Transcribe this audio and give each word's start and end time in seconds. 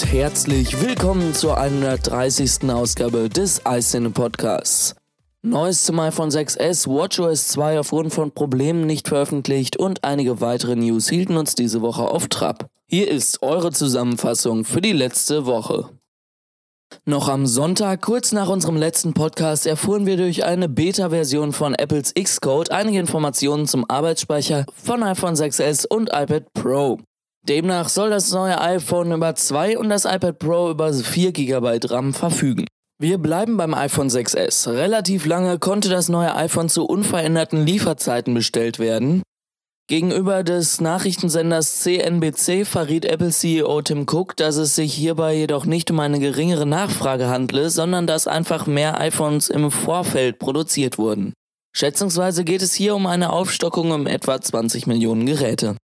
herzlich 0.00 0.80
willkommen 0.80 1.34
zur 1.34 1.58
130. 1.58 2.70
Ausgabe 2.70 3.28
des 3.28 3.60
iCine 3.68 4.10
Podcasts. 4.10 4.94
Neues 5.42 5.84
zum 5.84 6.00
iPhone 6.00 6.30
6s, 6.30 6.86
WatchOS 6.86 7.48
2 7.48 7.80
aufgrund 7.80 8.14
von 8.14 8.30
Problemen 8.30 8.86
nicht 8.86 9.08
veröffentlicht 9.08 9.76
und 9.76 10.04
einige 10.04 10.40
weitere 10.40 10.76
News 10.76 11.08
hielten 11.08 11.36
uns 11.36 11.54
diese 11.54 11.82
Woche 11.82 12.04
auf 12.04 12.28
Trab. 12.28 12.68
Hier 12.86 13.10
ist 13.10 13.42
eure 13.42 13.72
Zusammenfassung 13.72 14.64
für 14.64 14.80
die 14.80 14.92
letzte 14.92 15.44
Woche. 15.44 15.90
Noch 17.04 17.28
am 17.28 17.46
Sonntag, 17.46 18.00
kurz 18.00 18.32
nach 18.32 18.48
unserem 18.48 18.76
letzten 18.76 19.12
Podcast, 19.12 19.66
erfuhren 19.66 20.06
wir 20.06 20.16
durch 20.16 20.44
eine 20.44 20.68
Beta-Version 20.68 21.52
von 21.52 21.74
Apples 21.74 22.14
Xcode 22.14 22.70
einige 22.70 22.98
Informationen 22.98 23.66
zum 23.66 23.84
Arbeitsspeicher 23.90 24.64
von 24.72 25.02
iPhone 25.02 25.34
6s 25.34 25.86
und 25.86 26.08
iPad 26.12 26.52
Pro. 26.54 26.98
Demnach 27.48 27.88
soll 27.88 28.10
das 28.10 28.30
neue 28.30 28.60
iPhone 28.60 29.10
über 29.10 29.34
2 29.34 29.76
und 29.76 29.88
das 29.88 30.04
iPad 30.04 30.38
Pro 30.38 30.70
über 30.70 30.92
4 30.92 31.32
GB 31.32 31.80
RAM 31.86 32.14
verfügen. 32.14 32.66
Wir 33.00 33.18
bleiben 33.18 33.56
beim 33.56 33.74
iPhone 33.74 34.08
6s. 34.08 34.72
Relativ 34.72 35.26
lange 35.26 35.58
konnte 35.58 35.88
das 35.88 36.08
neue 36.08 36.36
iPhone 36.36 36.68
zu 36.68 36.84
unveränderten 36.84 37.66
Lieferzeiten 37.66 38.32
bestellt 38.32 38.78
werden. 38.78 39.22
Gegenüber 39.88 40.44
des 40.44 40.80
Nachrichtensenders 40.80 41.80
CNBC 41.80 42.64
verriet 42.64 43.04
Apple-CEO 43.04 43.82
Tim 43.82 44.06
Cook, 44.08 44.36
dass 44.36 44.54
es 44.54 44.76
sich 44.76 44.94
hierbei 44.94 45.34
jedoch 45.34 45.64
nicht 45.66 45.90
um 45.90 45.98
eine 45.98 46.20
geringere 46.20 46.64
Nachfrage 46.64 47.26
handle, 47.26 47.70
sondern 47.70 48.06
dass 48.06 48.28
einfach 48.28 48.68
mehr 48.68 49.00
iPhones 49.00 49.50
im 49.50 49.72
Vorfeld 49.72 50.38
produziert 50.38 50.96
wurden. 50.96 51.32
Schätzungsweise 51.74 52.44
geht 52.44 52.62
es 52.62 52.72
hier 52.72 52.94
um 52.94 53.06
eine 53.06 53.32
Aufstockung 53.32 53.90
um 53.90 54.06
etwa 54.06 54.40
20 54.40 54.86
Millionen 54.86 55.26
Geräte. 55.26 55.76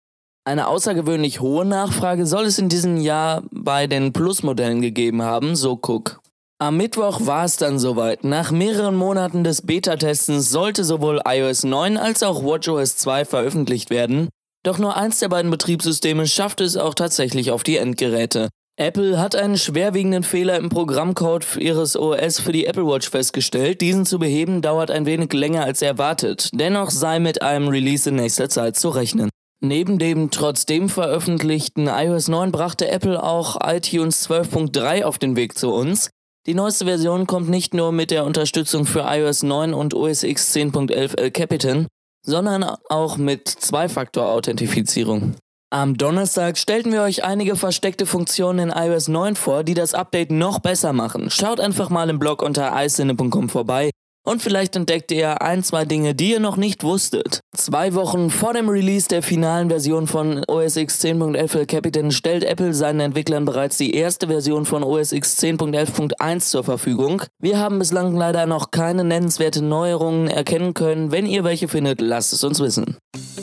Eine 0.47 0.67
außergewöhnlich 0.67 1.41
hohe 1.41 1.65
Nachfrage 1.65 2.25
soll 2.25 2.45
es 2.45 2.57
in 2.57 2.69
diesem 2.69 2.95
Jahr 2.95 3.43
bei 3.51 3.85
den 3.85 4.13
Plus-Modellen 4.13 4.81
gegeben 4.81 5.21
haben, 5.21 5.57
so 5.57 5.73
Cook. 5.73 6.21
Am 6.57 6.77
Mittwoch 6.77 7.25
war 7.25 7.43
es 7.43 7.57
dann 7.57 7.79
soweit. 7.79 8.23
Nach 8.23 8.49
mehreren 8.49 8.95
Monaten 8.95 9.43
des 9.43 9.63
Beta-Testens 9.63 10.49
sollte 10.49 10.85
sowohl 10.85 11.19
iOS 11.27 11.65
9 11.65 11.97
als 11.97 12.23
auch 12.23 12.45
WatchOS 12.45 12.95
2 12.95 13.25
veröffentlicht 13.25 13.89
werden, 13.89 14.29
doch 14.63 14.77
nur 14.77 14.95
eins 14.95 15.19
der 15.19 15.27
beiden 15.27 15.51
Betriebssysteme 15.51 16.25
schaffte 16.27 16.63
es 16.63 16.77
auch 16.77 16.93
tatsächlich 16.93 17.51
auf 17.51 17.63
die 17.63 17.75
Endgeräte. 17.75 18.47
Apple 18.77 19.19
hat 19.19 19.35
einen 19.35 19.57
schwerwiegenden 19.57 20.23
Fehler 20.23 20.55
im 20.55 20.69
Programmcode 20.69 21.57
ihres 21.57 21.97
OS 21.97 22.39
für 22.39 22.53
die 22.53 22.67
Apple 22.67 22.87
Watch 22.87 23.09
festgestellt. 23.09 23.81
Diesen 23.81 24.05
zu 24.05 24.17
beheben 24.17 24.61
dauert 24.61 24.91
ein 24.91 25.05
wenig 25.05 25.33
länger 25.33 25.65
als 25.65 25.81
erwartet. 25.81 26.51
Dennoch 26.53 26.89
sei 26.89 27.19
mit 27.19 27.41
einem 27.41 27.67
Release 27.67 28.07
in 28.07 28.15
nächster 28.15 28.47
Zeit 28.47 28.77
zu 28.77 28.87
rechnen. 28.87 29.29
Neben 29.67 29.99
dem 29.99 30.31
trotzdem 30.31 30.87
veröffentlichten 30.87 31.87
iOS 31.87 32.29
9 32.29 32.53
brachte 32.53 32.87
Apple 32.87 33.21
auch 33.21 33.57
iTunes 33.61 34.29
12.3 34.29 35.03
auf 35.03 35.17
den 35.17 35.35
Weg 35.35 35.57
zu 35.57 35.73
uns. 35.73 36.09
Die 36.45 36.53
neueste 36.53 36.85
Version 36.85 37.27
kommt 37.27 37.49
nicht 37.49 37.73
nur 37.73 37.91
mit 37.91 38.09
der 38.09 38.23
Unterstützung 38.23 38.85
für 38.85 39.01
iOS 39.01 39.43
9 39.43 39.73
und 39.73 39.93
OS 39.93 40.23
X 40.23 40.55
10.11 40.55 41.17
El 41.17 41.31
Capitan, 41.31 41.87
sondern 42.25 42.63
auch 42.87 43.17
mit 43.17 43.49
Zwei-Faktor-Authentifizierung. 43.49 45.35
Am 45.69 45.97
Donnerstag 45.97 46.57
stellten 46.57 46.93
wir 46.93 47.01
euch 47.01 47.25
einige 47.25 47.57
versteckte 47.57 48.05
Funktionen 48.05 48.69
in 48.69 48.73
iOS 48.73 49.09
9 49.09 49.35
vor, 49.35 49.65
die 49.65 49.73
das 49.73 49.93
Update 49.93 50.31
noch 50.31 50.59
besser 50.59 50.93
machen. 50.93 51.29
Schaut 51.29 51.59
einfach 51.59 51.89
mal 51.89 52.09
im 52.09 52.19
Blog 52.19 52.41
unter 52.41 52.71
iCine.com 52.73 53.49
vorbei 53.49 53.89
und 54.27 54.41
vielleicht 54.41 54.75
entdeckt 54.75 55.11
ihr 55.13 55.41
ein, 55.41 55.63
zwei 55.63 55.85
Dinge, 55.85 56.13
die 56.13 56.31
ihr 56.31 56.41
noch 56.41 56.57
nicht 56.57 56.83
wusstet. 56.83 57.39
Zwei 57.55 57.93
Wochen 57.93 58.29
vor 58.29 58.53
dem 58.53 58.67
Release 58.67 59.07
der 59.07 59.23
finalen 59.23 59.69
Version 59.69 60.05
von 60.05 60.43
OS 60.49 60.75
X 60.75 61.01
10.11 61.03 61.65
Capitan 61.65 62.11
stellt 62.11 62.43
Apple 62.43 62.73
seinen 62.73 62.99
Entwicklern 62.99 63.45
bereits 63.45 63.77
die 63.77 63.93
erste 63.95 64.27
Version 64.27 64.65
von 64.65 64.83
OS 64.83 65.13
X 65.13 65.39
10.11.1 65.41 66.39
zur 66.41 66.65
Verfügung. 66.65 67.21
Wir 67.39 67.57
haben 67.57 67.79
bislang 67.79 68.17
leider 68.17 68.45
noch 68.47 68.71
keine 68.71 69.05
nennenswerte 69.05 69.63
Neuerungen 69.63 70.27
erkennen 70.27 70.73
können. 70.73 71.13
Wenn 71.13 71.25
ihr 71.25 71.45
welche 71.45 71.69
findet, 71.69 72.01
lasst 72.01 72.33
es 72.33 72.43
uns 72.43 72.59
wissen. 72.59 72.97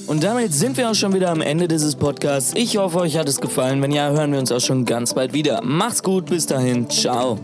Und 0.07 0.23
damit 0.23 0.53
sind 0.53 0.77
wir 0.77 0.91
auch 0.91 0.95
schon 0.95 1.15
wieder 1.15 1.31
am 1.31 1.41
Ende 1.41 1.67
dieses 1.67 1.97
Podcasts. 1.97 2.53
Ich 2.57 2.77
hoffe, 2.77 2.99
euch 2.99 3.17
hat 3.17 3.29
es 3.29 3.41
gefallen. 3.41 3.81
Wenn 3.81 3.91
ja, 3.91 4.11
hören 4.11 4.33
wir 4.33 4.39
uns 4.39 4.53
auch 4.53 4.61
schon 4.61 4.85
ganz 4.85 5.15
bald 5.15 5.33
wieder. 5.33 5.63
Macht's 5.65 6.03
gut, 6.03 6.27
bis 6.27 6.45
dahin, 6.45 6.91
ciao. 6.91 7.39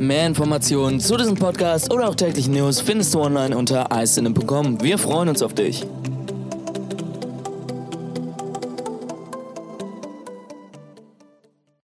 Mehr 0.00 0.26
Informationen 0.26 1.00
zu 1.00 1.16
diesem 1.16 1.36
Podcast 1.36 1.92
oder 1.92 2.08
auch 2.08 2.14
täglichen 2.14 2.52
News 2.52 2.80
findest 2.80 3.14
du 3.14 3.20
online 3.20 3.56
unter 3.56 3.88
icinem.com. 3.92 4.82
Wir 4.82 4.98
freuen 4.98 5.28
uns 5.28 5.42
auf 5.42 5.54
dich. 5.54 5.86